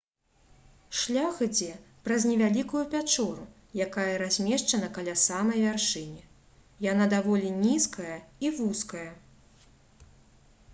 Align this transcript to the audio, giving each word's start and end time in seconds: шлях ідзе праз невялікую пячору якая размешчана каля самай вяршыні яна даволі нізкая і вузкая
шлях 0.99 1.35
ідзе 1.47 1.67
праз 2.07 2.23
невялікую 2.29 2.81
пячору 2.93 3.45
якая 3.85 4.07
размешчана 4.23 4.89
каля 4.97 5.15
самай 5.27 5.63
вяршыні 5.67 6.25
яна 6.91 7.05
даволі 7.15 7.55
нізкая 7.63 8.17
і 8.47 8.55
вузкая 8.63 9.09